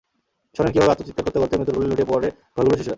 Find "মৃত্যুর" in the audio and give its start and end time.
1.57-1.75